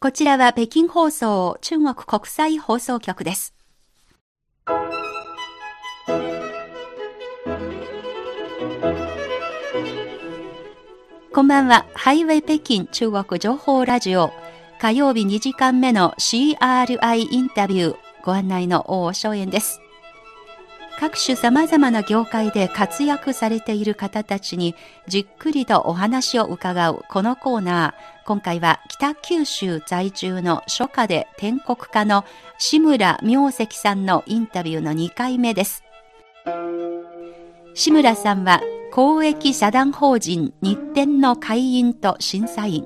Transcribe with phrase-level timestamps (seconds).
[0.00, 3.52] こちらは北京放送中国国際放送局です。
[11.34, 11.84] こんばんは。
[11.94, 14.30] ハイウェイ北京中国情報ラジオ
[14.80, 19.80] 火曜日2時間目の CRI インタビューご案内の大正円です。
[21.00, 24.74] 各種様々な業界で活躍されている方たちに
[25.06, 28.26] じっくりとお話を伺うこのコーナー。
[28.26, 32.24] 今回は北九州在住の初夏で天国家の
[32.58, 35.84] 志村明石さんのインタビューの2回目です。
[37.74, 38.60] 志村さんは
[38.92, 42.84] 公益社団法人日展の会員と審査員。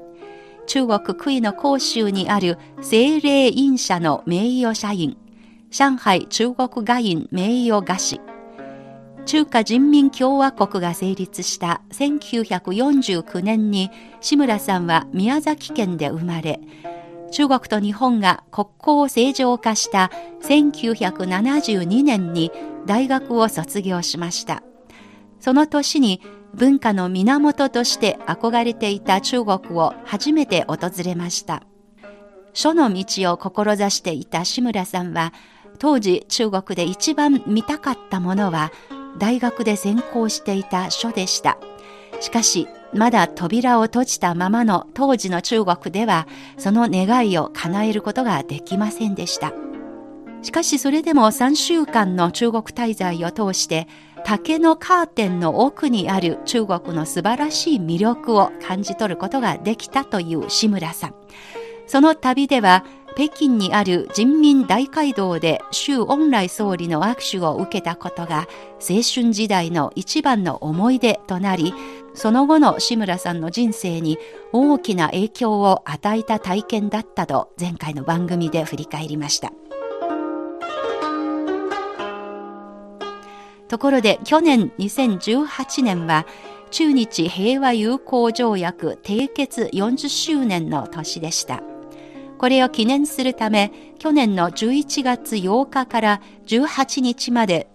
[0.66, 5.16] 中国杭の広州にある精霊院社の名誉社員。
[5.72, 8.20] 上海中国外院名誉画師、
[9.24, 13.90] 中華人民共和国が成立した1949年に
[14.20, 16.60] 志村さんは宮崎県で生まれ、
[17.30, 20.10] 中国と日本が国交を正常化した
[20.42, 22.52] 1972年に
[22.84, 24.62] 大学を卒業しました。
[25.40, 26.20] その年に
[26.52, 31.62] 文化の源として憧れていた中国を初めて訪れました。
[32.52, 35.32] 書の道を志していた志村さんは
[35.82, 38.70] 当時中国で一番見たかったものは
[39.18, 41.58] 大学で専攻していた書でした。
[42.20, 49.52] しかし、まだ扉を閉じたままの当時の中国では、その願いを叶えることができませんでした。
[50.42, 53.88] しかしそれでも3週間の中国滞在を通して、
[54.24, 61.14] 竹のカーテンの奥にある中国の素晴らしい魅力を感じ取ることができたという志村さん。
[61.88, 68.48] その旅では、北京にある人民大会堂で周恩来総理の握手を受けたことが
[68.80, 71.74] 青春時代の一番の思い出となり、
[72.14, 74.18] その後の志村さんの人生に
[74.52, 79.52] 大きな影響を与えた体験だったと前回の番組で振り返りました。
[83.68, 86.26] ところで去年2018年は
[86.70, 91.62] 中日平和友好条約締結40周年の年でした。
[92.42, 93.70] これを記念するため、
[94.00, 97.68] 去年の11月8日から18日まで、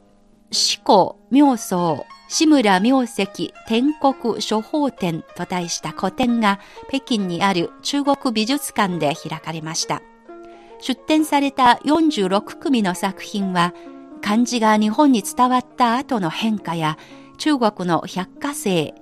[0.52, 10.02] 四股妙宗志村明石天国処方展と題した個展が北京にある中国美術館で開かれました。
[10.82, 13.74] 出展された46組の作品は、
[14.22, 16.98] 漢字が日本に伝わった後の変化や
[17.38, 18.94] 中国の百科生、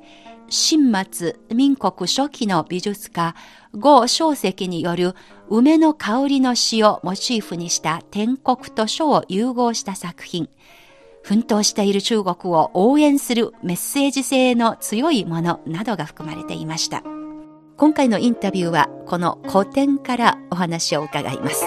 [0.50, 3.36] 新末民国初期の美術家、
[3.74, 5.16] 呉小石による
[5.50, 10.50] 梅の香りの詩をモチーフにした天国と書を融合した作品。
[11.24, 17.02] 奮闘している中国を応援するメッセージ性の強いものなどが含まれていました。
[17.78, 21.66] 今回のインタビューはこの古典からお話を伺います。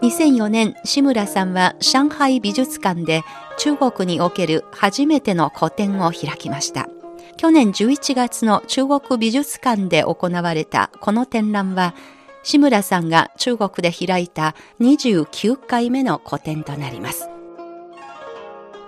[0.00, 3.22] 2004年、志村さんは上海美術館で
[3.58, 6.88] 中国における初めての個展を開きました。
[7.36, 11.94] 去年11月の中国美術館で行われたこの展覧は、
[12.42, 17.28] 志村さんが中国で開いた29回目の個展となります。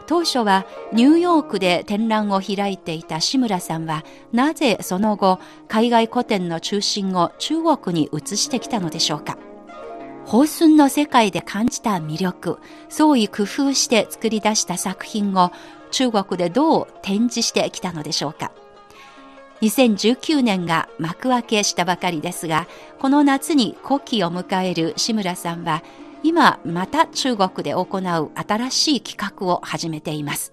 [0.06, 9.38] 当初はニューヨークで展覧を開いていた志村さんは、なぜその後、海外個展の中心を中国に移してきたのでしょうか。
[10.26, 15.52] 放寸の世界で感じた魅力、創意工夫して作り出した作品を
[15.94, 18.50] 中国でどう展示してきたのでしょうか。
[19.60, 22.66] 2019年が幕開けしたばかりですが、
[22.98, 25.84] この夏に古希を迎える志村さんは、
[26.24, 30.52] 今また中国で行う新しい企画を始めています。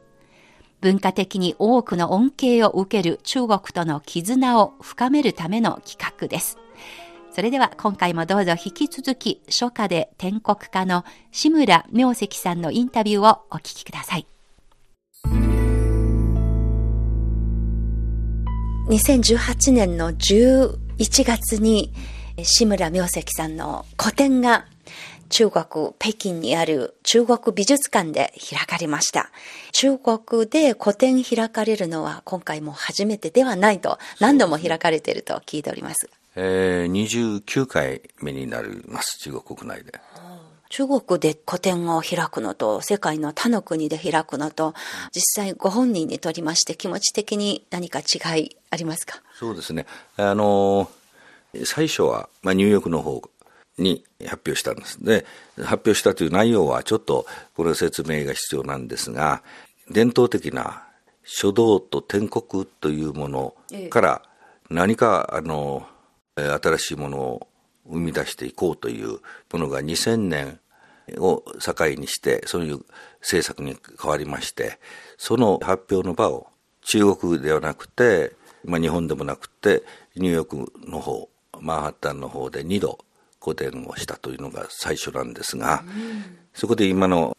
[0.79, 6.59] 文化的に多くの恩恵を受ける中国との絆を深めるための企画です。
[7.31, 14.30] それでは今回もどうぞ引き続き初夏で天国家の志村明石さんのインタビューをお聞きください。
[18.91, 20.77] 2018年の11
[21.23, 21.93] 月に
[22.43, 24.65] 志村明石さんの個展が
[25.29, 29.31] 中国、北京にある中国美術館で開かれました。
[29.71, 36.09] 中国で個展開かれるのは今回も初めてではないと、何度も開かれていると聞いております。
[36.35, 40.01] えー、29回目になります、中国国内で。
[40.71, 44.73] 中国で個展を開くのと、世界の他の国で開くのと、
[45.13, 49.21] 実際ご本人にとりまして気持ち的に何か違いありますか？
[49.37, 49.85] そうですね。
[50.15, 50.89] あの、
[51.65, 53.21] 最初は、まあ、ニューヨークの方
[53.77, 55.03] に発表したんです。
[55.03, 55.25] で、
[55.57, 57.25] 発表したという内容はちょっと
[57.57, 59.43] これ説明が必要なんですが、
[59.89, 60.83] 伝統的な
[61.25, 63.55] 書道と天国というもの
[63.89, 64.21] から
[64.69, 65.85] 何か、あの、
[66.37, 67.47] 新しいものを
[67.87, 69.19] 生み出していこうという
[69.51, 70.59] ものが2000年
[71.17, 72.79] を境にしてそういう
[73.21, 74.79] 政策に変わりまして
[75.17, 76.47] その発表の場を
[76.81, 78.33] 中国ではなくて、
[78.65, 79.83] まあ、日本でもなくて
[80.15, 81.29] ニューヨークの方
[81.59, 82.99] マンハッタンの方で2度
[83.39, 87.35] 個展をしたというのが最初なんですが、うん、そこで今の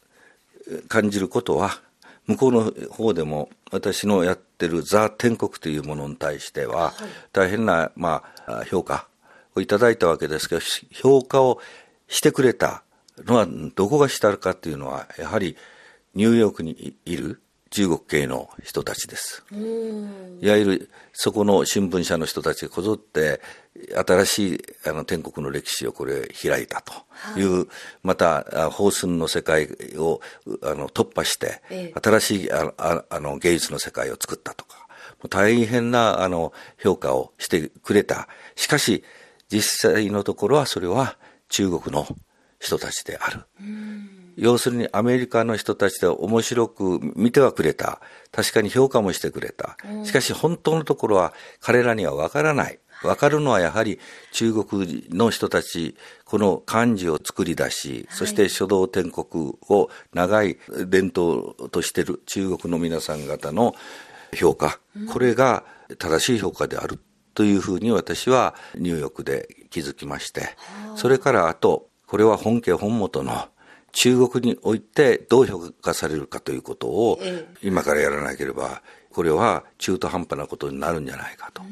[0.89, 1.81] 感じることは
[2.27, 6.93] 向こうの方でも私のやってるザ・天国というものに対しては
[7.33, 9.09] 大変な、まあ、評価
[9.55, 10.61] をいただいたわけですけど
[10.93, 11.61] 評価を
[12.09, 12.83] してくれた
[13.19, 15.57] のはどこがしたかというのはやはり
[16.15, 17.41] ニューヨークにいる
[17.71, 19.45] 中国系の人たちです。
[19.51, 23.41] いわゆるそこの新聞社の人たちがこぞって
[24.07, 26.93] 新しいあの天国の歴史をこれ開いたと
[27.41, 27.67] いう、はい、
[28.03, 30.21] また放寸の世界を
[30.63, 34.87] あの突破して、ええ、新しいあああの芸術の世界を作ったとか
[35.31, 38.29] 大変なあの評価をしてくれた。
[38.55, 39.03] しかし
[39.53, 41.19] 実際のところはそれは
[41.51, 42.07] 中国の
[42.59, 43.41] 人たちである。
[44.37, 48.01] 要するにアメリカの人たちで面白く見てはくれた。
[48.31, 49.77] 確かに評価もしてくれた。
[50.05, 52.79] しかし本当のところは彼らにはわからない。
[53.05, 53.99] わかるのはやはり
[54.31, 60.57] 中国の人たち、この漢字を作り出し、そして書道天国を長い
[60.87, 63.75] 伝統としている中国の皆さん方の
[64.35, 64.79] 評価、
[65.13, 65.65] これが
[65.99, 66.99] 正しい評価である
[67.35, 70.57] というふうに私はニューヨークで気づきまして、
[70.97, 73.49] それからあと、これは本家本元の
[73.93, 77.21] 中国においてどう評価されるかということを
[77.63, 78.83] 今からやらなければ
[79.13, 81.63] これは中途半端なことになるんじゃないかと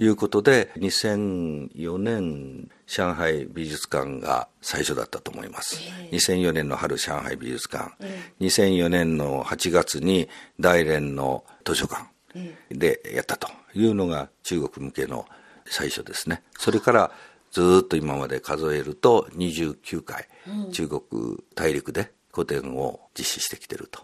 [0.00, 5.76] いうことで2004年上海美術館が最初だったと思います、
[6.10, 7.92] 2004年の春上海美術館、
[8.40, 10.28] 2004年の8月に
[10.58, 12.06] 大連の図書館
[12.70, 15.26] でやったというのが中国向けの
[15.66, 16.42] 最初ですね。
[16.58, 17.10] それから
[17.50, 20.28] ずっと今まで数えると29回、
[20.72, 21.02] 中国
[21.54, 24.02] 大陸で個展を実施してきてると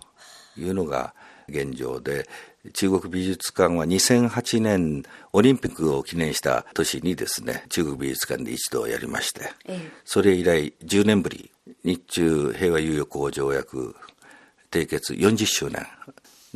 [0.58, 1.14] いうのが
[1.48, 2.28] 現状で
[2.72, 9.42] 中国美術館は2008年オリンピックを記念した年にですね中国美術館で一度やりまして、
[10.04, 11.50] それ以来10年ぶり
[11.84, 13.94] 日中平和友好条約
[14.72, 15.86] 締結40周年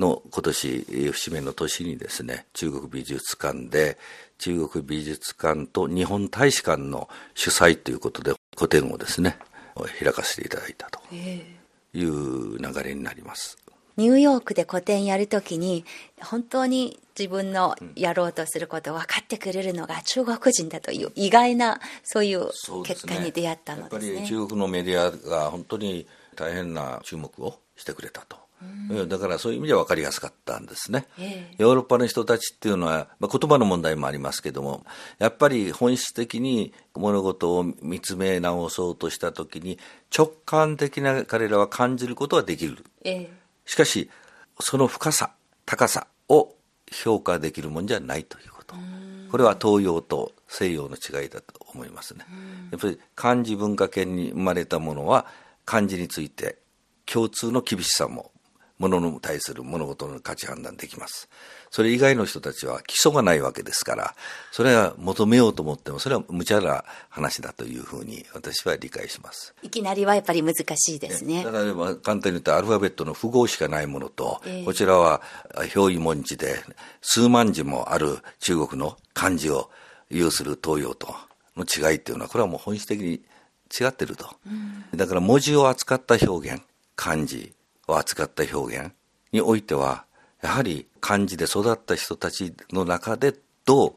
[0.01, 3.99] の今年節目の年にですね中国美術館で
[4.39, 9.39] 中国美術館と日本大使館の主催ということで個展をですね
[10.03, 13.59] 開かせていただいたという流れになります。
[13.97, 15.85] ニューヨークで個展やるときに
[16.23, 22.49] 本当に自分のやろうとすることを分かってくれるのが中国人だという意外なそういう
[22.85, 24.01] 結果に出会ったのですね。
[24.01, 28.39] すねやっぱり中国のメディアが本当に大変な注目をしてくれたと。
[28.91, 34.85] うん、だからそういう意味では分かりやすかったんですね、えー、ヨーロッパの人たちっていうのは、まあ、言葉の問題もありますけども
[35.19, 39.79] やっぱり本質的に物事を見つめ直そうとした時に
[40.17, 43.29] 直感的な彼らは感じることはできる、えー、
[43.65, 44.11] しかし
[44.61, 45.31] その深さ
[45.65, 46.55] 高さを
[46.93, 48.75] 評価できるもんじゃないということ。
[49.31, 52.27] これは東洋と西洋の違いだと思いますね。
[52.73, 55.27] やっぱり漢字文化圏に生まれたものは
[55.65, 56.59] 漢字について
[57.07, 58.30] 共通の厳しさも
[58.81, 61.29] ものに対する物事の価値判断できます。
[61.71, 64.15] それ以外の人たちは基礎がないわけですから、
[64.51, 69.55] それは求めようと思っても、それは無茶な話だというふうに私は理解します。
[69.63, 71.45] いきなりはやっぱり難しいですね。
[71.45, 75.21] 例えば簡単に言うとアルファベットの符号しかないものと、えー、こちらは
[75.77, 76.57] 表意文字で
[77.03, 79.71] 数万字もある中国の漢字を
[80.09, 81.15] 有する東洋と
[81.55, 83.23] の違いっていうのは、これはもう本質的に
[83.79, 84.35] 違ってると。
[84.47, 84.51] う
[84.95, 86.63] ん、だから文字を扱った表現、
[86.97, 87.53] 漢字、
[87.91, 88.93] を扱った表現
[89.33, 90.05] においては
[90.43, 93.95] やはり漢字で育った人たちの中でどう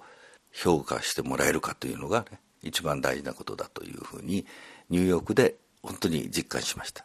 [0.52, 4.46] 評価してもらえるかというのが、ね、一番大事なことだというふうに
[4.90, 7.04] ニューヨークで本当に実感しました。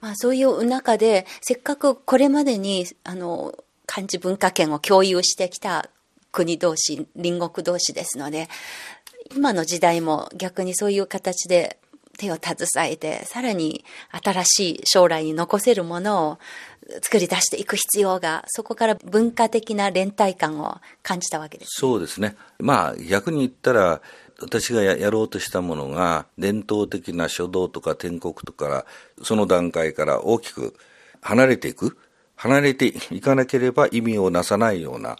[0.00, 3.54] まあ、そういう中でせっかくこれまでにあの
[3.86, 5.90] 漢字文化圏を共有してきた
[6.32, 8.48] 国同士隣国同士ですので
[9.34, 11.79] 今の時代も逆にそういう形で
[12.20, 13.84] 手を携えて、さらに
[14.22, 16.38] 新しい将来に残せるものを
[17.02, 22.36] 作り出していく必要が、そこから文化的な連帯感を感じたわけです、ね、そうですね。
[22.58, 24.02] まあ逆に言ったら、
[24.42, 28.86] 私がやろうとしたものが伝統的な書道とか天国とか
[29.22, 30.74] その段階から大きく
[31.20, 31.98] 離れていく
[32.40, 35.18] 離れていかなければ意味をなさないような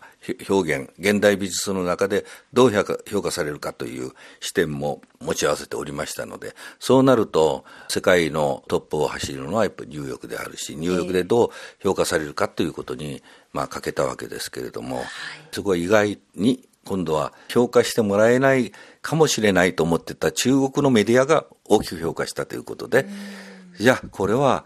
[0.48, 2.24] 表現、現代美術の中で
[2.54, 2.72] どう
[3.06, 11.50] 評価されるかという視点も持ち合わせておりましたので、そうなると世界のトップを走るのはやっぱりニューヨークであるし、ニューヨークでどう
[11.82, 13.22] 評価されるかということに、
[13.52, 15.04] まあ、かけたわけですけれども、
[15.52, 18.72] そこは意外に今度は評価してもらえない
[19.02, 23.06] かもしれないと思ってた中国のメディアが大きく評価したということで、
[23.78, 24.64] じゃあこれは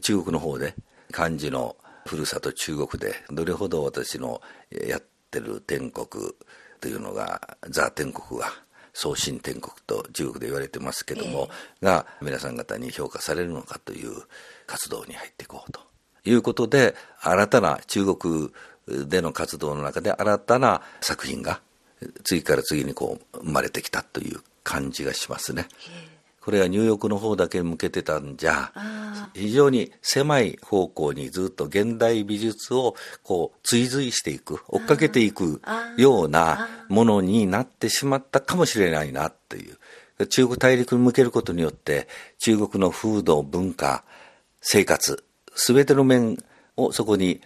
[0.00, 0.74] 中国の方で
[1.12, 4.40] 漢字のふるさと中国でどれほど私の
[4.70, 6.06] やってる天国
[6.80, 8.48] というのがザ・天国が
[8.92, 11.48] 送信天国と中国で言われてますけども、
[11.80, 14.12] えー、が皆さん方に評価されるのかという
[14.66, 15.80] 活動に入っていこうと
[16.24, 18.50] いうことで新たな中国
[18.86, 21.60] での活動の中で新たな作品が
[22.24, 25.66] 次から次にこう生まれてきたという感じがしますね。
[26.44, 28.72] これはニューヨークの方だけ向けてたんじゃ
[29.34, 35.62] 非常に狭い方向にずっと現代美術をこう追随していく追っかけていく
[35.96, 39.78] ようなものになってしまったかもしれないなっていう。
[40.26, 42.06] 中国大陸に向けることによって
[42.38, 44.04] 中国の風土文化
[44.60, 46.38] 生活全ての面
[46.76, 47.40] をそこに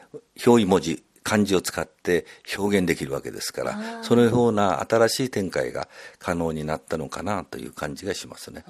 [0.44, 2.25] 表意文字漢字を使って
[2.56, 5.88] 表現できるわけですからそのような新しい展開が
[6.21, 8.64] 可能になったのかなという感じがしますね。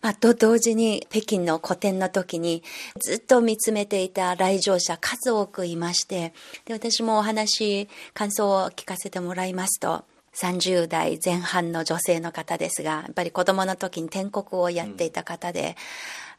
[0.00, 2.62] まあ、と同時に北京の個展の時に
[3.00, 6.32] ずっと見つめていた来場者数多くいまして
[6.64, 10.04] で私もお話感想を聞かせてもらいますと
[10.40, 15.76] 30代前半の女性の方ですがやっぱり子供の時に天国をやっていた方で、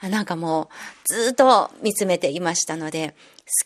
[0.01, 0.69] うん、なんかも
[1.10, 3.15] うずっと見つめていましたので好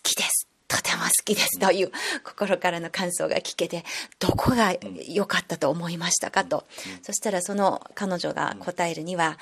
[0.03, 1.91] きですとても好きですという
[2.23, 3.83] 心からの感想が聞けて、
[4.19, 4.73] どこが
[5.07, 6.65] 良かったと思いましたかと。
[7.03, 9.37] そしたらその彼女が答えるには、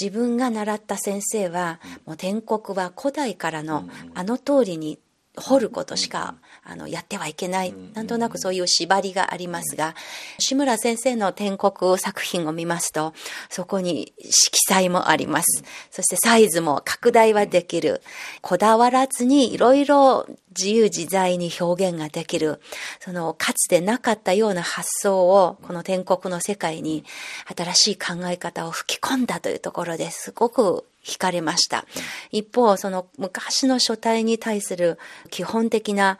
[0.00, 4.98] 自分が習った先生は、もう天国は古代からのあの通りに
[5.40, 9.94] 掘ることしかあのやってはいけない、なんとなくそういう縛りがありますが、
[10.38, 13.14] 志村先生の天国作品を見ますと、
[13.48, 15.62] そこに色彩もあります。
[15.90, 18.02] そしてサイズも拡大はできる。
[18.42, 20.26] こだわらずにいろいろ
[20.58, 22.60] 自由自在に表現ができる。
[23.00, 27.04] そのかつてなかったような発想をこの天国の世界に
[27.56, 31.86] 新しい考え方を吹き込んだというところですごく惹かれました。
[32.30, 34.98] 一方、その昔の書体に対する
[35.30, 36.18] 基本的な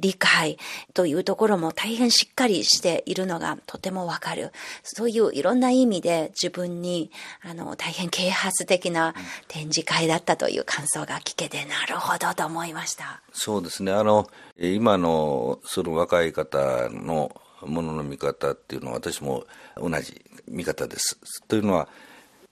[0.00, 0.58] 理解
[0.94, 4.52] というところも大変しっかりしているのがとてもわかる。
[4.82, 7.10] そういういろんな意味で自分に
[7.42, 9.14] あの大変啓発的な
[9.48, 13.22] 展示会だったという感想が聞けてなるほどと思いました。
[13.32, 13.92] そうですね。
[13.92, 19.44] あの、今のその若い方のものの見方っていうのは私も
[19.76, 21.18] 同じ見方です。
[21.48, 21.88] というのは、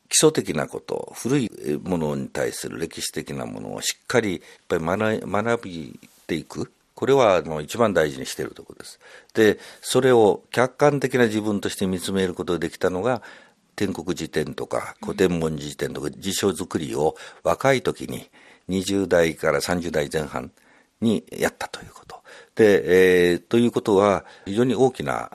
[0.09, 1.51] 基礎的なこと、古い
[1.83, 6.71] ものに対する歴史的なものをしっかりやっぱり学びていく。
[6.95, 8.99] これはもう一番大事にしているところです。
[9.35, 13.23] で、それを客観的な自分として見つめることができたのが、
[13.77, 18.31] 天国辞典とか古典文字辞典とか辞書作りを若い時に
[18.71, 20.51] 20代から30代前半
[21.03, 22.23] にやったということ。
[22.57, 25.31] で、えー、ということは非常に大きな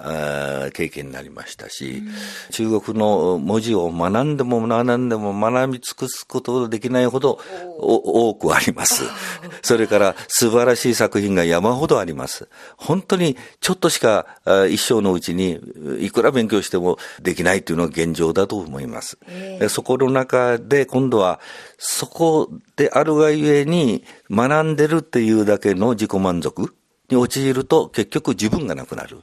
[0.73, 2.11] 経験になりましたし、うん、
[2.49, 7.39] 中国の文字を学んでも学んでも学び尽くすことができないほど
[7.77, 9.03] 多くあります。
[9.61, 12.49] それから素晴らしい作品が山ほどあります。
[12.75, 14.25] 本当にちょっとしか
[14.69, 15.59] 一生のうちに
[15.99, 19.19] いくら勉強してもできないというのが現状だと思います。
[19.27, 21.39] えー、そこの中で今度は
[21.77, 26.73] そこであるがゆえに学んでるっていうだけの自己満足
[27.11, 29.21] に陥ると結局自分がなくなる。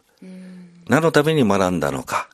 [0.88, 2.28] 何のために学んだのか。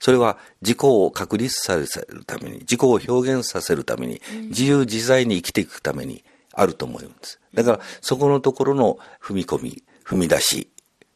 [0.00, 7.40] それは自己を確立させるために、自己を表現させるために、自由自在に生きていくためにあると思うんです。
[7.54, 10.68] だからそこのところの踏み込み、踏み出し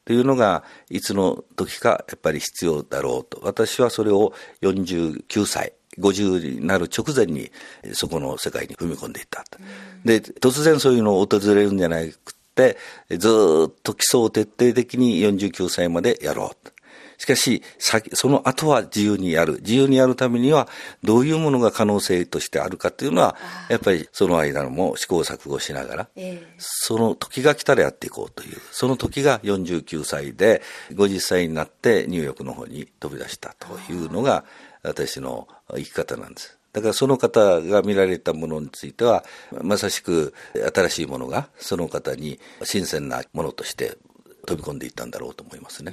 [0.04, 3.40] というのがいつの時かやっぱり必要だろうと。
[3.42, 7.50] 私はそれを49歳、50になる直前に
[7.92, 9.44] そこの世界に踏み込んでいった。
[10.04, 12.31] で、突然そういうのを訪れるんじゃなく、
[13.10, 16.72] ずっと基礎を徹底的に49歳までやろう。
[17.22, 19.60] しかし、その後は自由にやる。
[19.60, 20.66] 自由にやるためには、
[21.04, 23.36] どういうものが可能性としてあるかっていうのは、
[23.68, 26.08] やっぱりその間も試行錯誤しながら、
[26.58, 34.44] その時が来たらやっていこうという、その時が49歳で、50歳になってニューヨークの方に飛び出したというのが、
[34.82, 36.58] 私の生き方なんです。
[36.72, 39.24] だからその方が見られたものについては、
[39.62, 40.34] まさしく
[40.74, 43.98] 新しいものがその方に新鮮なものとして
[44.46, 45.92] 飛び込んでいったんだろうと思いますね。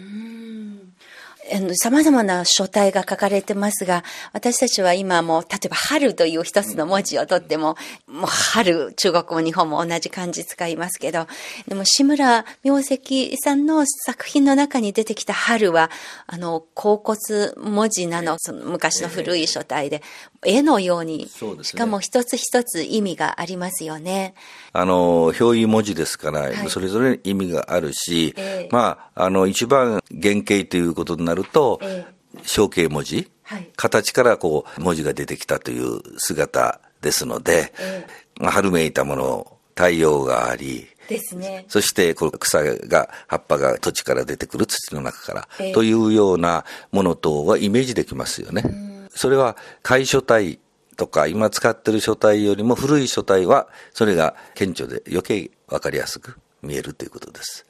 [1.81, 7.75] 様々な書体が書かれてますが、私たちは今も、例えば春という一つの文字をとっても、
[8.07, 11.27] もう春、中国も日本も同じ漢字使いますけど、
[11.67, 15.89] でも志村明石さんの作品の中に出てきた春は、
[16.27, 17.17] あの、甲骨
[17.57, 20.03] 文字なの、その昔の古い書体で、
[20.45, 24.33] 絵のように、ね、しかも一つ一つ意味がありますよね。
[24.71, 41.65] あの、表意文字ですから、はい、それぞれ意味があるし、えー、まあ、あの、一番原型ということになると、えー、象形文字、はい、形からこう、文字が出てきたという姿ですので、えー、まあ、春めいたもの、太陽があり、ですね。
[41.67, 48.88] そして、こう草が、葉っぱが土地から出てくる土の中から、えー、というようなもの等はイメージできますよね。
[49.19, 50.59] それは、楷書体
[50.95, 57.65] とか、今使ってる書体よりも古い書体は、それが顕著で余計わかりやすく見えるということです。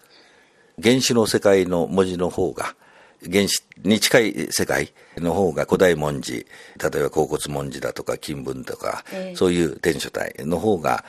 [0.79, 2.75] 原始の世界の文字の方が、
[3.23, 6.45] 原始に近い世界の方が古代文字、
[6.77, 11.03] 例えば甲骨文字だとか金文とか、えー、そういう天書体の方が、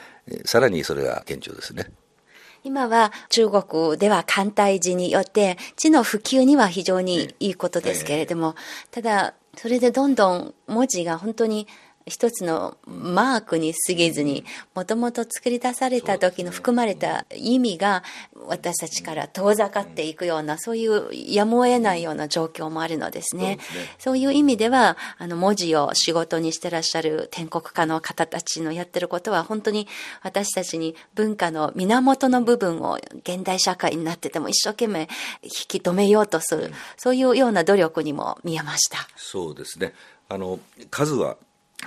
[0.45, 1.91] さらにそれが顕著ですね。
[2.63, 8.55] 今は中国では簡体字によって字の普及には非常にいいことですけれども、
[8.89, 11.67] ただそれでどんどん文字が本当に
[12.05, 14.43] 一つのマークに過ぎずに、
[14.75, 18.03] もともと作り出された時の含まれた意味が
[18.47, 23.59] 私たちから遠ざかっていくような、そういうやむを得ないような状況もあるのですね。
[23.99, 29.87] そういう意味では、あの文字を仕事にしてらっしゃる天国家の方たちのやってることは本当に
[30.23, 35.01] 私たちに文化の源の部分を現代社会になってても一生懸命
[35.43, 38.97] 引き止めようとする、そういうような努力にも見えました。
[39.15, 39.93] そうですね。
[40.29, 41.37] あの、数は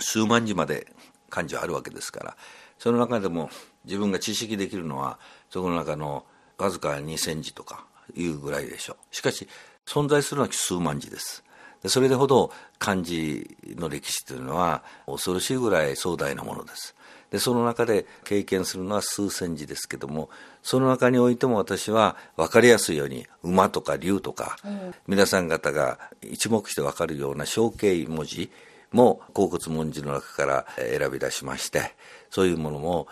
[0.00, 0.86] 数万字まで
[1.30, 2.36] 漢字はあるわけですから
[2.78, 3.50] その中でも
[3.84, 5.18] 自分が知識できるのは
[5.50, 6.24] そこの中の
[6.58, 7.84] わずか2,000字とか
[8.14, 9.14] いうぐらいでしょう。
[9.14, 9.48] しかし
[9.86, 11.44] 存在するのは数万字です。
[11.86, 16.94] それでほど漢字の歴史というのは恐ろしいぐらい壮大なものです。
[17.30, 20.30] でその中で経験するのは数千字ですけども
[20.62, 28.50] その中においても私は分かりやすいように馬とか竜とか、うん、皆さん方が一目して分かるような象形文字
[28.94, 31.94] も甲骨文字の中から選び出しまして
[32.30, 33.08] そういうものも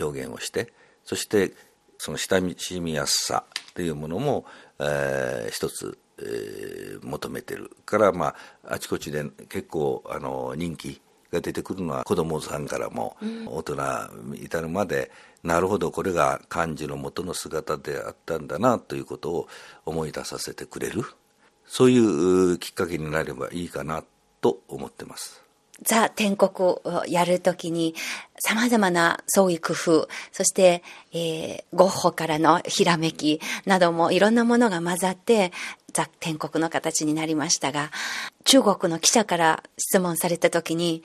[0.00, 1.52] 表現をしてそして
[1.98, 4.44] その親しみやすさというものも、
[4.78, 11.00] えー、一つ、えー、求めてるからまああちこちで結構あの人気
[11.32, 13.76] が出てくるのは子供さんからも大人
[14.34, 15.10] 至るまで、
[15.42, 19.48] うん、なるほどこれが漢字の元の姿であったんだなということを
[19.86, 21.02] 思い出させてくれる。
[21.66, 24.04] そういうきっかけになればいいかな
[24.44, 25.42] と思ってます。
[25.80, 27.94] ザ・天国をやるときに
[28.38, 35.50] 様々な創意工夫、そして、えー、ゴッホからのひらめきなどもいろんなものが混ざって
[35.94, 37.90] ザ・天国の形になりましたが、
[38.44, 41.02] 中国の記者から質問されたときに、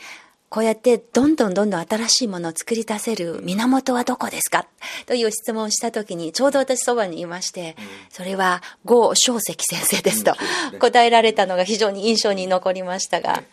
[0.50, 4.66] こうやってどんどんどんどん新しいものを作り出せる源はどこですか？
[5.06, 7.76] という質問をしたときに、ちょうど私そばにいまして、
[8.10, 10.34] それは郷小石先生ですと。
[10.80, 13.44] 答えられたのが非常に印象に残りましたが。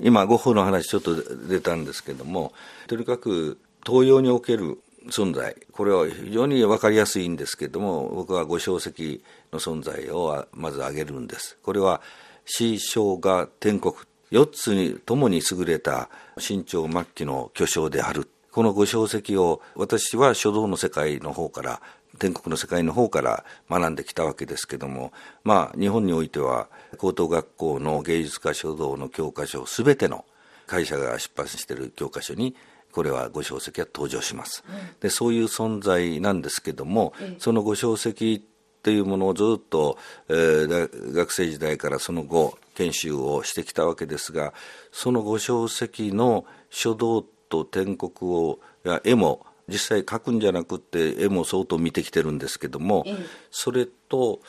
[0.00, 1.14] 今、ゴッホの話ちょっと
[1.46, 2.52] 出たんですけども、
[2.88, 11.58] とにかく東洋における存在、これは非常に分かりやすいんですけども、僕は五小石の存在をまず挙げるんです。
[11.62, 12.00] これは、
[12.44, 13.94] 死生が天国
[14.34, 18.28] 4つにともに優れた清朝末期の巨匠である。
[18.50, 21.80] このご小石を私は書道の世界の方から
[22.18, 25.12] 天国の世界の方から学んできたわけですけども、
[25.44, 26.68] まあ、日本においては
[26.98, 30.24] 高等学校の芸術家書道の教科書すべての
[30.66, 32.56] 会社が出版している教科書に
[32.90, 34.64] これはご小石は登場します、
[35.00, 38.44] でそういう存在なんですけども、そのご小石
[38.84, 39.96] っていうものをずっと、
[40.28, 44.52] えー、学生時代からその後研修をしてきたわけですが
[44.92, 53.06] そのご小石の書道と篆刻をや絵も実際描くんじゃなくて絵も相当見てきてるんですけども、
[53.50, 54.40] それと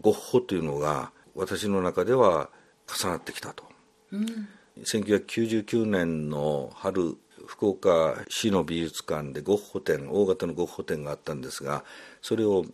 [0.00, 2.48] ゴッホというのが私の中では
[2.88, 3.64] 重なってきたと。
[4.12, 4.48] うん、
[4.82, 11.84] 1999年の春福岡市の美術館でゴッホ展大型のゴッホ展があったんですが
[12.22, 12.64] それを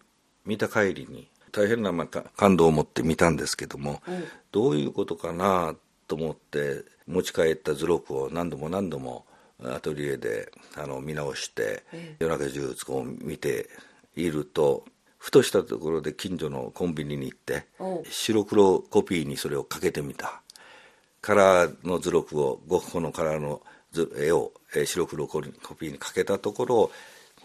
[0.46, 5.74] 見た帰りに大変なまあ感動を持って見たんですけども、うん、どういうことかな
[6.06, 9.24] と思って持ち帰った図録を何度も何度も
[9.64, 11.82] アトリエであの見直して、
[12.18, 13.68] 夜中中こう見て
[14.16, 14.84] いると
[15.18, 17.66] ふとしたところで近所のコンビニに行って
[18.10, 20.42] 白黒コピーにそれをかけてみた。
[21.20, 23.60] カラーの図録をゴッホのカラーの
[24.16, 24.52] 絵を
[24.86, 26.90] 白黒コピーにかけたところ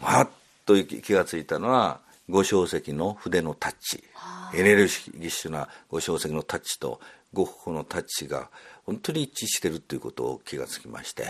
[0.00, 0.28] わっ
[0.64, 4.02] と気がついたのは五小石の筆のタッチ、
[4.54, 7.00] エネルギッシュな五小石のタッチと
[7.32, 8.50] ゴッホのタッチが
[8.84, 11.28] 本当に一致してるということを気がつきまして、うん、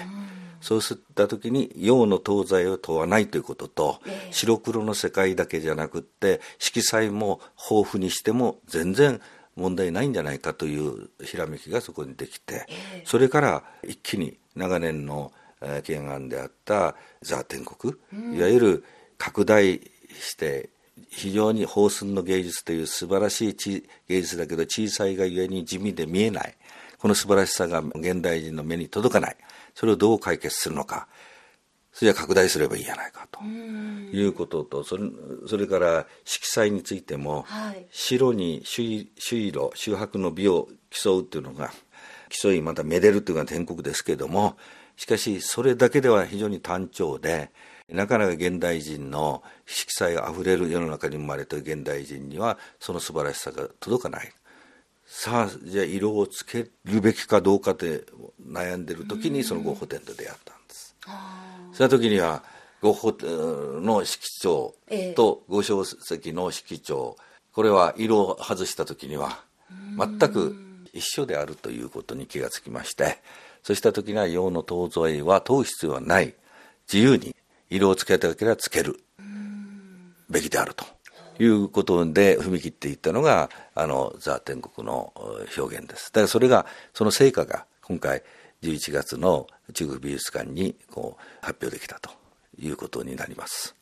[0.61, 9.20] そうした時に洋の東西を問わないということと、えー、白黒の世界だけじゃなくって色彩も豊富にしても全然
[9.56, 18.85] 問題ないんじゃないかというひらめきがそこにできて、えー、それから一気に長年の懸案であったザ・天国、うん、いわゆる
[19.16, 19.80] 拡大
[20.20, 20.68] して
[21.09, 23.56] 非常に法寸の芸術という素晴らしい
[24.09, 26.54] 芸術だけど小さいがゆえに地味で見えない。
[26.98, 29.37] この素晴らしさが現代人の目に届かない。
[29.74, 31.09] それをどう解決するのか。
[31.92, 33.40] それは拡大すればいいじゃないかと。
[33.42, 35.04] いうこととそれ
[35.46, 41.72] それから色彩についても、はい、白に朱色朱白の美を競うっていうのが
[42.28, 44.56] 競いまためでるというのが天国ですけれども
[44.96, 47.50] しかしそれだけでは非常に単調で
[47.88, 54.33] なかなか現代人の色彩あふれる世の中に生まれた現代人にはその素晴らしさが届かない。
[55.05, 58.03] さあじゃあ色をつけるべきかどうかで
[58.44, 60.96] 悩んでる時にそのゴッホ展と出会ったんです。
[61.75, 62.42] その時には
[62.83, 63.16] ゴッホ
[63.81, 64.75] の色調
[65.14, 67.16] と五小石の色調
[67.53, 69.44] これは色を外した時には
[69.96, 70.57] 全く
[70.92, 73.18] 一緒であるということに気がつきまして
[73.62, 76.35] そうした時には洋の東西は問う必要はない。
[76.92, 77.35] 自由に
[77.70, 79.00] 色をつけたければつける
[80.29, 80.85] べきであると
[81.38, 85.12] いうことで踏み切っていったのがあのザ・天国の
[85.57, 86.12] 表現です。
[86.12, 88.22] だからそれがその成果が今回
[88.62, 92.11] 11月の中国美術館にこう発表できたと
[92.59, 93.74] いうことになります。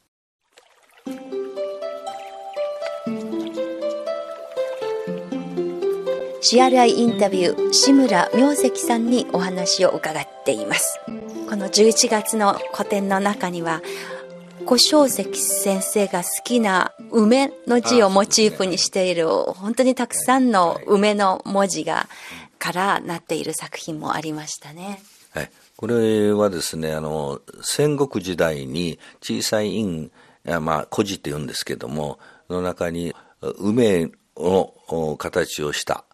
[6.45, 11.01] CRI インタビュー志村明石さんにお話を伺っています
[11.49, 13.83] この11月の個展の中には
[14.67, 22.09] 小正石先生が好きな梅の字をモチーフにしている本当にたくさんの梅の文字が
[22.59, 25.03] からなっている作品もありましたね。
[25.33, 30.11] はい、これはですねあの戦国時代に小さい印
[30.45, 33.15] まあ古字って言うんですけどもの中に
[33.59, 36.05] 梅の形をした、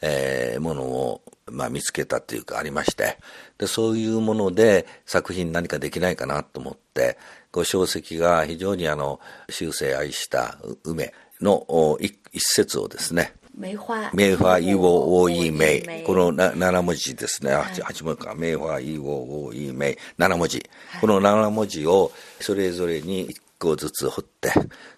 [0.00, 3.18] えー、ものを、まあ、見つけたというかありまして
[3.58, 7.18] でそういうもので作品何かできないかなと思って
[7.52, 14.10] ご小石が非常にあの終生愛した梅の一節をですね梅花。
[14.12, 18.32] 梅花イオオイメイこの7文字ですね、はい、8文字か。
[18.32, 20.58] 梅花イオオイメイ7文字、
[20.90, 24.52] はい、この7文字をそれぞれに1個ずつ彫って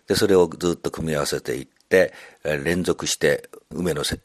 [0.06, 4.20] でそれをずっと組み合わせていって連続して梅のせ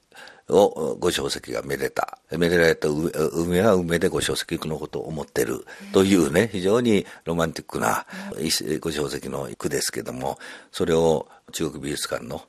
[0.49, 2.19] をご小石がめでた。
[2.37, 8.05] めでられた梅は梅でご小石のことを思ってるというね、非常にロマンティックな
[8.79, 10.37] ご小石の句ですけども、
[10.71, 12.41] それを中国美術館の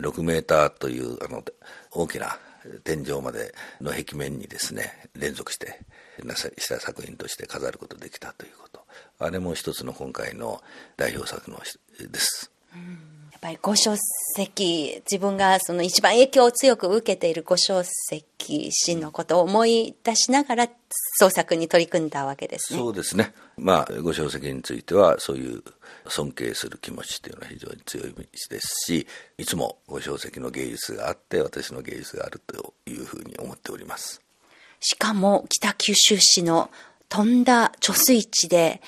[0.00, 1.44] 6メーターというあの
[1.92, 2.38] 大きな
[2.82, 5.80] 天井までの壁面にですね、連続して
[6.24, 8.84] なさした作品として飾ることできたということ。
[9.20, 10.60] あれも一つの今回の
[10.96, 12.50] 代表作のです。
[12.74, 13.13] うん
[13.44, 13.94] ぱり五書
[14.36, 20.68] 籍、自分がその一番影響を強く受けている五書籍氏のことを思い出しながら
[21.18, 22.78] 創作に取り組んだわけですね。
[22.78, 23.34] そうですね。
[23.58, 25.62] まあ、五書籍についてはそういう
[26.08, 34.22] 尊敬する気持ちというのは非常に強いですし、いつも五書籍の芸術があって私の芸術があるというふうに思っております。
[34.80, 36.70] しかも北九州市の
[37.10, 38.80] 飛んだ貯水池で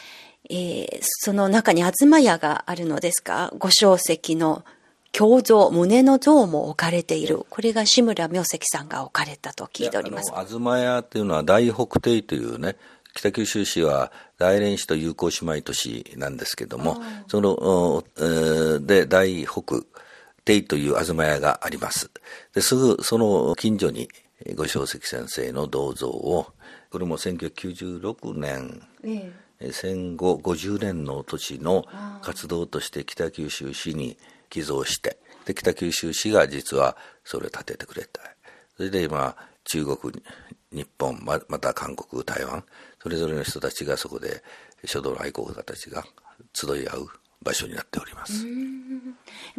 [0.50, 4.64] えー、その中に東屋があるのですが、五小石の
[5.18, 7.44] 胸像、胸の像も置かれている。
[7.48, 10.30] これが志村明石さんが置かれたと聞いております。
[10.30, 12.76] 東屋というのは大北帝というね、
[13.14, 19.82] 北九州市は大連市と友好姉妹都市なんですけども、その、えー、で、大北
[20.44, 22.10] 帝という東屋があります。
[22.54, 24.08] ですぐその近所に
[24.54, 26.46] 五小石先生の銅像を、
[26.90, 31.84] これも1996年、ええ戦後50年の年の
[32.22, 34.18] 活動として北九州市に
[34.50, 38.20] 寄贈してで北九州市が実はそれを建ててくれた
[38.76, 40.22] それで今中国
[40.72, 42.64] 日本ままた韓国台湾
[43.02, 44.42] それぞれの人たちがそこで
[44.84, 46.04] 書道の愛好家たちが
[46.52, 47.08] 集い合う
[47.42, 48.46] 場所になっております。
[48.46, 48.52] や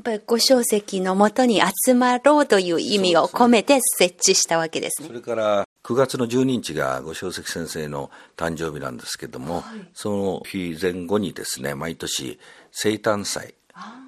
[0.01, 5.07] っぱり五小石のもとに集まろうという意味を込めて設置したわけですね。
[5.07, 12.38] それから9月の12日が五小石先生の誕生日なんですけども、はい、その日前後にですね、毎年
[12.73, 13.54] 生誕祭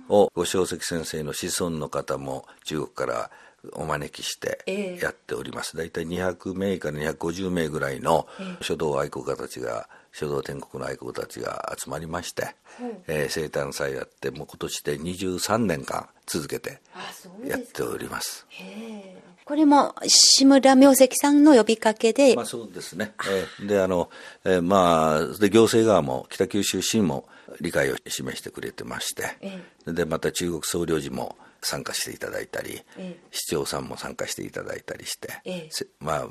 [0.10, 3.32] を五小石先生の子孫の方も中国から
[3.72, 5.78] お招きしてやっております。
[5.78, 8.28] 大体200名から250名ぐらいの
[8.60, 12.56] 書道愛好家たちが、書道天国の愛好家たちが集まりまして、
[13.08, 16.82] えー、生誕祭やって、もう今年で23年間続けて
[17.48, 18.46] やっております。
[19.46, 22.36] これも志村明石さんの呼びかけで。
[22.36, 23.14] まあそうですね。
[23.28, 24.10] えー、で、あの、
[24.46, 27.28] えー、まあ、で、行政側も北九州市も
[27.60, 36.28] 理解を示してくれてまして、えー、で、また中国総領事も参加していただいたり、えー、市長さんも参加していただいたりして、えー、まあ、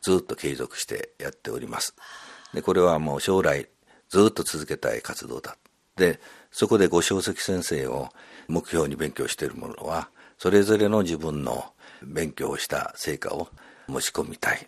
[0.00, 1.94] ずっと継続してやっております。
[2.54, 3.68] で、これはもう将来
[4.08, 5.56] ずっと続けたい活動だ。
[5.96, 6.20] で、
[6.50, 8.08] そこでご小石先生を
[8.48, 13.48] 目標に勉強している者は、それぞれの自分の勉強をした成果を
[13.88, 14.66] 持ち込みたい。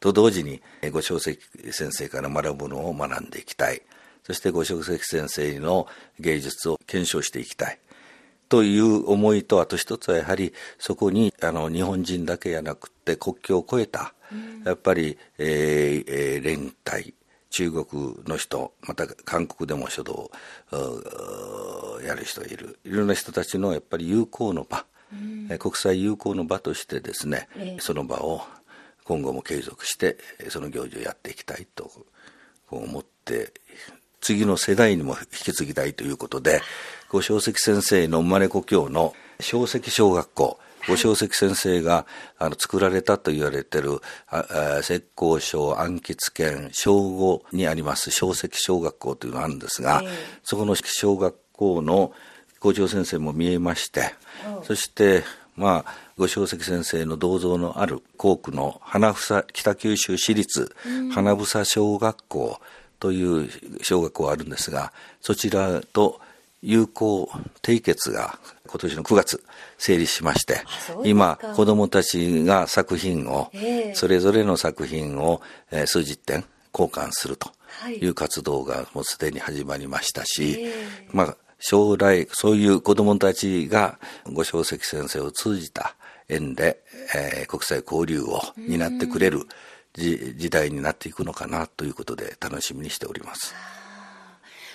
[0.00, 0.62] と同時に、
[0.92, 1.38] ご小石
[1.72, 3.82] 先生から学ぶのを学んでいきたい。
[4.24, 5.88] そしてご小石先生の
[6.20, 7.78] 芸術を検証していきたい。
[8.48, 14.14] という思いと、あと一つはやはりそこにあの日本人だけじゃなくて国境を越えた、
[14.64, 17.14] やっぱり、えーえー、連帯、
[17.50, 20.30] 中国の人、また韓国でも書道
[20.72, 24.84] をやる人いる、いろんな人たちのやっぱり友好の場、うん、
[25.58, 28.42] 国際友好の場としてですね、えその場を
[29.04, 30.18] 今後も継続して
[30.50, 31.90] その行事をやっていきたいと
[32.70, 33.52] 思って
[34.20, 36.60] 次の世代にも引き継ぎたいということで
[37.08, 42.06] ご小石先生の生まれ故郷の小石小学校ご小石先生が
[42.38, 44.00] あの作られたと言われてる
[44.82, 50.02] 浙江省安吉県小五にあります小石小学校というのがあるんですが、
[50.42, 52.12] そこの小学校の
[52.60, 54.14] 校長先生も見えまして、
[54.64, 55.24] そして
[55.58, 60.72] まあ、ご小石先生の銅像のある校区の花房北九州市立
[61.12, 62.60] 花房小学校
[63.00, 63.50] という
[63.82, 66.20] 小学校があるんですが、そちらと
[66.62, 67.28] 友好
[67.62, 69.42] 締結が今年の9月
[69.78, 70.62] 成立しまして、
[71.04, 73.50] 今子供たちが作品を、
[73.94, 75.42] それぞれの作品を
[75.86, 77.50] 数十点交換すると
[78.00, 78.06] い。
[78.06, 80.68] う活動がもうすでに始まりましたし、
[81.10, 85.96] まあ将来、そういう子供たちがご小石先生を通じた
[86.28, 86.82] 縁で、
[87.14, 89.46] えー、国際交流を担ってくれる
[89.94, 93.54] 時代になっていくのかなということで楽しみにしております。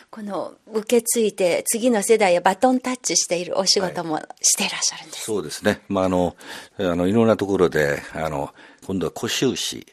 [0.10, 5.82] この受け継いで次の世代へバトンタッチしているお仕事もしていらっしゃるんです、はい、そうですね。
[5.88, 6.36] まあ、あの、
[6.78, 8.54] あの、いろんなところで、あの、
[8.86, 9.88] 今度は古州市、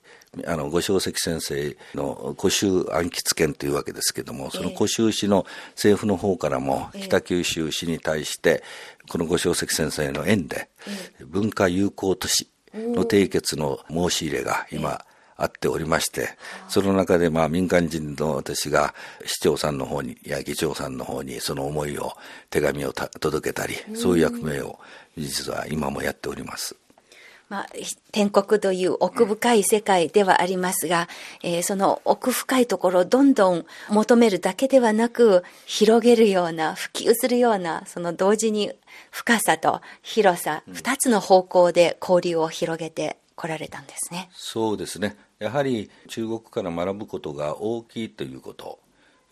[0.47, 8.62] あの、ご小石先生の古州暗記権というわけですけども、その古州市の政府の方からも、北九州市に対して、
[9.09, 10.71] このご小石先生の縁で、
[11.27, 15.05] 文化友好都市の締結の申し入れが今、
[15.37, 16.37] あっておりまして、
[16.69, 22.12] その中でまあ民間人の私が市長さんの方に、や議長さんの方にその思いを、
[22.51, 24.79] 手紙を届けたり、そういう役目を
[25.16, 26.77] 実は今もやっております。
[27.50, 27.66] まあ、
[28.12, 31.08] 天国という奥深い世界ではありますが、
[31.42, 38.70] えー、その奥深いところをどんどん求めるだけではなく、広げるような、普及するような、その同時に
[39.10, 44.30] 深さと広さ、二つの方向で交流を広げてこられたんですね。
[44.32, 45.16] そうですね。
[45.40, 48.78] やはり中国から学ぶことが大きいということ。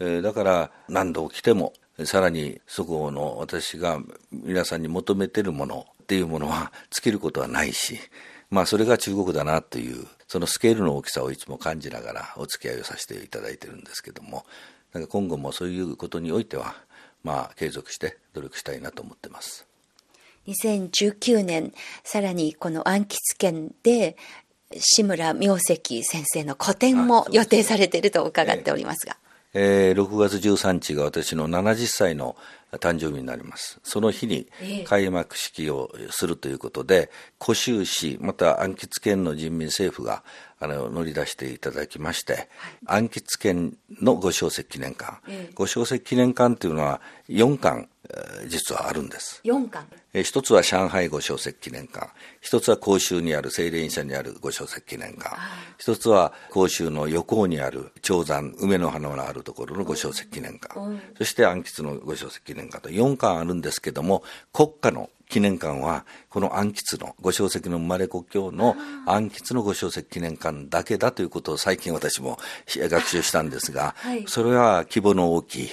[0.01, 1.73] えー、だから何度来ても、
[2.05, 4.01] さらにそこの私が
[4.33, 7.99] 皆さんに求めてるもの、っていうものは尽きることはないし、
[8.49, 14.47] まあそれが中国だなという、そのスケールの大きさをいつも感じながらお付き合いをさせていただいてるんですけども、
[14.95, 16.77] なんか今後もそういうことにおいては、
[17.23, 19.67] まあ継続して努力したいなと思ってます。
[20.47, 24.17] 2019年、さらにこの暗記権で、
[24.75, 29.19] 志村明石先生の個展も予定されていると伺っておりますが。
[29.53, 32.37] えー、6月13日が私の70歳の
[32.73, 33.81] 誕生日になります。
[33.83, 34.47] その日に
[34.85, 37.11] 開幕式をするということで、
[37.43, 40.23] 古州市、また安吉県の人民政府が
[40.61, 42.47] あの乗り出していただきまして、はい、
[42.87, 47.89] 安吉県の五小石記念館、えー、五小石記念館というのは4館
[48.47, 49.41] 実はあるんです。
[49.45, 49.87] 4巻。
[50.15, 52.09] 一つは上海五小石記念館、
[52.41, 55.37] 一つは甲州にある清廉社にある五小石記念館、
[55.77, 60.75] 一つは甲州の横にある長山、梅の花のあるところの五小石記念館、
[61.19, 75.69] そして安吉の五小石記念館と4巻あるんですけども、国家の記念館は、この安吉の五小石の生まれ故郷の安吉の五小石記念館だけだということを最近私も学習したんですが、はい、それは規模の大きい、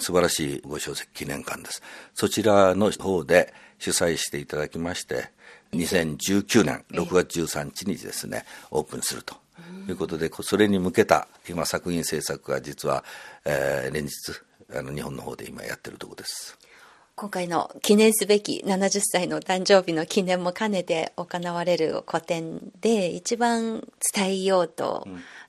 [0.00, 1.82] 素晴らしいご小説記念館です。
[2.12, 5.30] そちらの方で主催していただきまして、
[5.72, 9.36] 2019年6月13日にですね、オープンすると
[9.88, 13.04] いうことで、それに向けた今作品制作が実は、
[13.44, 14.10] えー、連日、
[14.74, 16.58] あの日本の方で今やってるところです。
[17.18, 23.82] 今回の記念すべき70歳の誕生日の記念も兼ねて行われる個展で一番
[24.14, 25.04] 伝えようと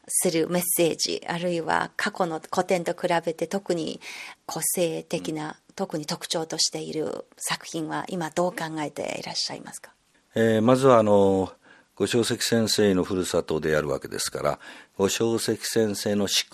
[0.08, 4.02] するメッセージ、あるいは過去の古典と比べて特に
[4.48, 9.92] 個性的な、特に特徴としている作品は今どう考えていらっしゃいますか、
[10.34, 11.52] えー、まずはあの
[11.96, 14.60] 五正石先生のふるさとであるわけですから
[14.98, 16.50] 五正石先生の詩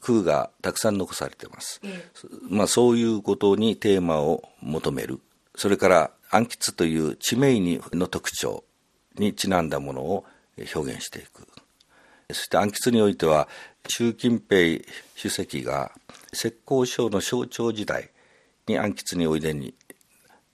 [0.00, 1.80] 空がたくさん残されています、
[2.48, 5.20] まあ、そういうことにテーマを求める。
[5.54, 8.64] それから暗吉という地名にの特徴
[9.16, 10.24] にちなんだものを
[10.74, 11.46] 表現していく。
[12.32, 13.48] そして暗吉においては
[13.88, 14.82] 習近平
[15.16, 15.92] 主席が
[16.32, 18.10] 浙江省の省庁時代
[18.66, 19.74] に暗吉においでに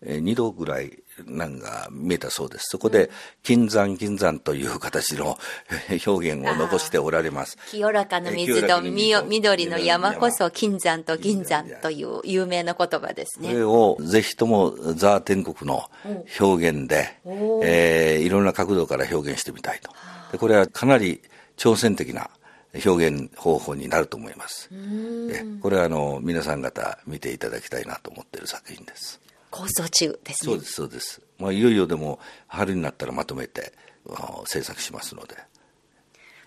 [0.03, 2.67] 2度ぐらいなんか見えたそうです。
[2.71, 3.11] そこで、
[3.43, 5.39] 金山銀山という形の
[6.07, 7.57] 表現を残しておられます。
[7.71, 13.49] 清らかな水と緑の山こそ金山と銀山という有名な言葉ですね。
[13.49, 15.91] これをぜひともザ・天国の
[16.39, 17.19] 表現で、
[17.63, 19.91] えー、いろんな角度から表現してみたいと。
[20.33, 21.23] でこれはかなり
[21.57, 22.31] 挑戦的な
[22.85, 24.71] 表現方法になると思います。
[25.63, 29.21] これはあの皆さん方見ていただきたいなと思っている作品です。
[29.51, 30.53] 構想中ですね。
[30.53, 31.23] そうです、そうです。
[31.39, 33.73] まあ、いよいよでも、春になったらまとめて、
[34.47, 35.37] 制作しますので。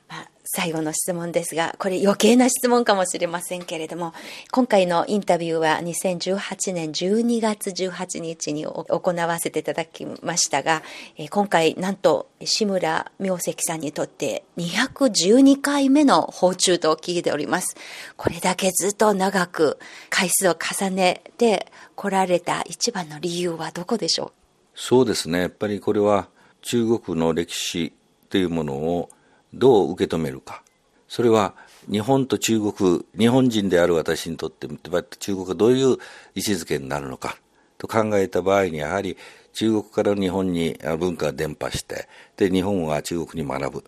[0.09, 4.13] まあ、最後の質問ですが、これ余計な質問かもしれませんけれども、
[4.51, 10.81] 今回のインタビューは2018年12月18日に行わせていただきましたが、
[11.29, 17.77] 今回なんと志村明石さんにとって212回目の訪中と聞いております。
[18.17, 19.77] これだけずっと長く
[20.09, 24.31] 回数を重ねて来られた一番の理由はどこでしょう？
[24.73, 25.41] そうですね。
[25.41, 26.29] やっぱりこれは
[26.63, 27.93] 中国の歴史
[28.29, 29.09] というものを
[29.53, 30.63] どう受け止めるか。
[31.07, 31.55] それは
[31.91, 35.97] 日本と中国、日本人である私にとって中国がどういう
[36.35, 37.37] 位置づけになるのか。
[37.79, 39.17] と考えた場合にやはり
[39.53, 43.83] 中国から日本に文化が伝播してで日本は中国に学ぶ。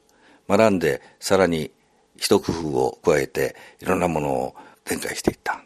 [0.49, 1.71] 学んでさらに
[2.17, 5.63] 一工夫を加えていろんなものを展開していった。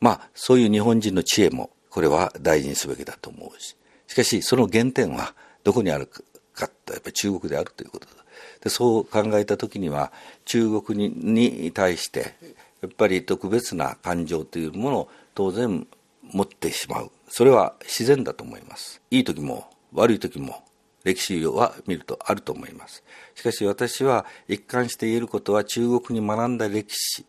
[0.00, 3.76] まあそういう日本人の知恵もこれは大事にすべきだと思うし。
[4.06, 8.12] しかしその原点はどこにあるかってやっぱり中国であるということだ。
[8.60, 10.12] でそう考えた時には
[10.44, 12.34] 中国にに対して
[12.80, 15.86] やっぱり特別な感情というものを当然
[16.22, 17.10] 持ってしまう。
[17.28, 19.00] それは自然だと思います。
[19.10, 20.62] いい時も悪い時も
[21.04, 23.02] 歴史は見るとあると思います。
[23.34, 27.24] しかし私は一貫して言えることは中国に学んだ歴史。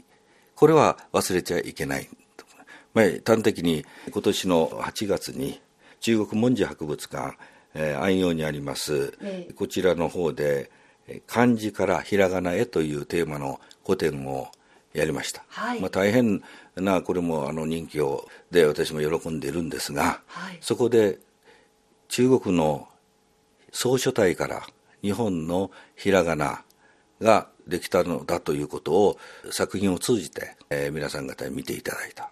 [0.55, 2.09] これは忘れちゃいけない、
[2.93, 5.61] まあ、端的に今年の8月に
[6.01, 7.37] 中国文字博物館、
[7.73, 9.17] えー、安陽にあります、
[9.55, 10.69] こちらの方で
[11.27, 14.49] 漢字からひらがなへというテーマの古典を
[14.93, 16.41] やりました、はい、まあ、大変
[16.75, 21.19] なこれもあの人気をで私も喜んでいるんですが、はい、そこで
[22.07, 22.87] 中国の
[23.71, 24.63] 総書体から
[25.01, 26.63] 日本のひらがな
[27.21, 29.17] ができたのだということを
[29.51, 32.29] 作品を通じて、えー、皆さん方に見ていただいた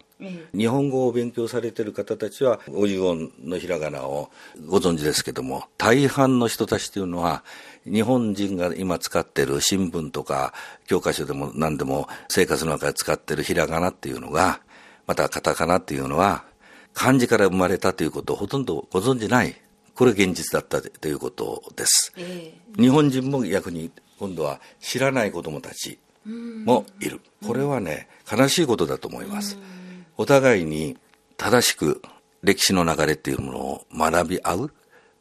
[0.54, 4.30] 日本語を勉強されている方たちは50音のひらがなを
[4.66, 7.44] ご存知ですけども大半の人たちというのは
[7.84, 10.52] 日本人が今使っている新聞とか
[10.86, 14.60] 教科書でも何でも生活の中で使っているひらがなっていうのが
[15.06, 16.44] またカタカナっていうのは
[16.94, 19.54] 漢字から生まれたということをほとんどご存じない
[19.94, 27.20] これ現実だったということです、えー、日本人も逆に今度は知らない子供たちもいる。
[27.46, 29.56] これはね悲しいことだと思います、
[30.18, 30.98] お互いに
[31.36, 32.02] 正しく
[32.42, 34.72] 歴史の流れっていうものを学び合う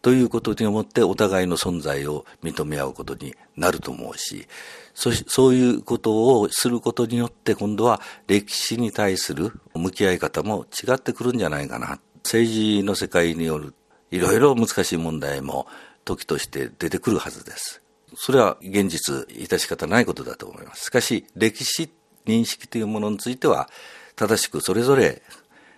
[0.01, 4.47] ということによってお互いの存在を認め合うことになると思うし、
[4.93, 11.99] そそういうことをすることによって今度は歴史に対する向き合い方も違ってくるんじゃないかな。
[12.23, 13.73] 政治の世界による
[14.11, 15.67] いろいろ難しい問題も
[16.05, 17.81] 時として出てくるはずです。
[18.15, 20.85] それは現実、致し方ないことだと思います。
[20.85, 21.89] しかし、歴史
[22.25, 23.69] 認識というものについては、
[24.17, 25.21] 正しくそれぞれ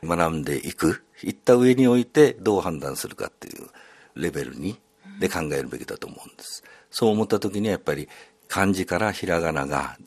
[0.01, 3.67] 学んでいく、いった上においてどう判断するかっていう
[4.15, 4.79] レベルに、
[5.19, 6.63] で考えるべきだと思うんです。
[6.89, 8.07] そう思った時にはやっぱり
[8.47, 9.97] 漢字からひらがなが、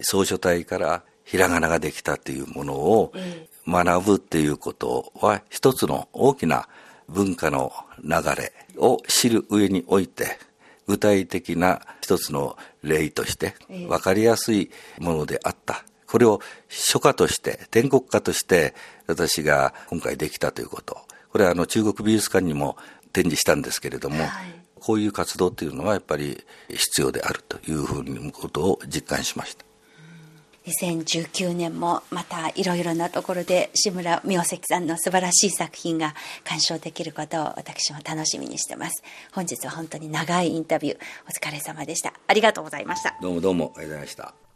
[0.00, 3.12] 草書体からひらがなができたっていうものを
[3.66, 6.68] 学ぶっていうことは一つの大きな
[7.08, 7.72] 文化の
[8.04, 10.38] 流れを知る上において、
[10.86, 15.84] 具体的な一つの例として分かりやすいものであった。
[16.10, 18.74] これを書家として、天国家として
[19.06, 20.98] 私が今回できたということ。
[21.30, 22.76] これはあの中国美術館にも
[23.12, 24.28] 展示したんですけれども、はい、
[24.80, 29.64] こういう活動っていうのはやっぱり必要であるというふうにことを実感しました。
[30.66, 39.02] 2019年もまたいろいろなところで志村明石さんの素晴らしい作品が鑑賞できることを私も楽しみにしてます。
[39.32, 42.12] 本日は本当に長いインタビューお疲れ様でした。
[42.26, 43.16] ありがとうございました。
[43.22, 44.49] どうもどうもありがとうございました。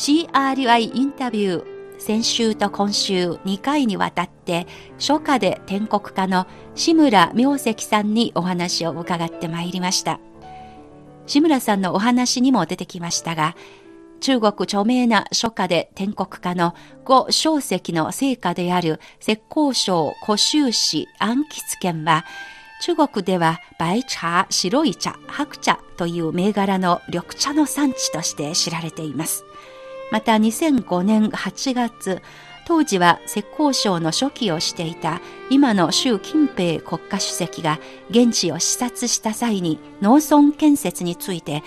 [0.00, 4.66] CRI インタビュー先週と今週2回にわたって
[4.98, 10.18] 初夏で天国家の志村明石さんにお話を伺ってまいりました。
[11.26, 13.54] 志村さんのお話にも出てきましたが、
[14.20, 16.74] 中国著名な書家で天国家の
[17.04, 22.24] 五小石の成果である浙江省古州市安吉県は、
[22.80, 29.44] 中国では白茶、白い茶、白茶という銘柄の緑茶の産地として知られています。
[30.10, 32.22] また2005年8月、
[32.66, 37.80] 当時は浙江省の初期をしていた今の習近平国家主席が
[38.10, 41.64] 現地を視察した際に農村建設について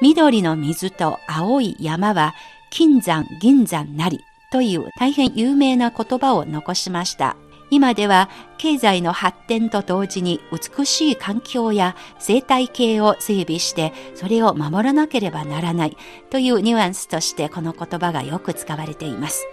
[0.00, 2.34] 緑の水と青い山は
[2.70, 7.36] 金山銀山なりという大変有名な言葉を残しました。
[7.70, 15.96] 今では経済の発展と同時に美しい環境や生態系を整備してそれを守らなければならない
[16.30, 19.46] というニュアンスとしてこの言葉がよく使われています。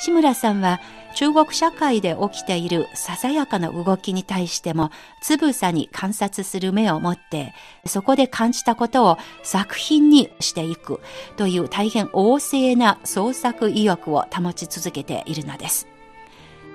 [0.00, 0.80] 志村さんは
[1.16, 4.90] 中国社会で起きているささやかな動きに対しても
[5.20, 7.52] つぶさに観察する目を持って
[7.84, 11.00] そこで感じたことを作品にしていく
[11.36, 15.97] という大変旺盛な創作意欲を保ち続けているのです。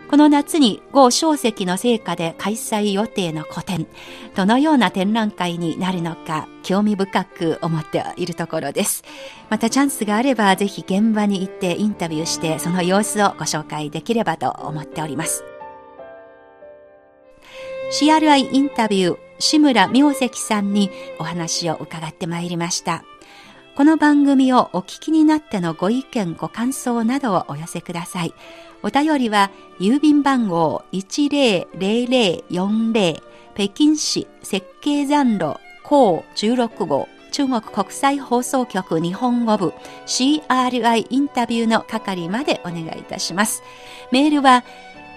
[0.10, 3.88] この夏に郷小石の成果で開催予定の個展、
[4.36, 9.04] どのような展覧会になるのか興味深く思っているところです。
[9.50, 15.44] またチャンスがあればぜひ現場に行ってインタビューしてその様子をご紹介できればと思っております。
[18.00, 20.90] CRI インタビュー、志村明石さんに
[21.20, 23.04] お話を伺ってまいりました。
[23.76, 28.34] この番組をお聞きになってのご意見、ご感想などをお寄せください。
[28.84, 33.22] お便りは、郵便番号100040
[33.56, 39.74] 北京市設計残路高16号中国国際放送局日本語部
[40.06, 43.64] CRI インタビューの係までお願いいたします。
[44.12, 44.66] メールは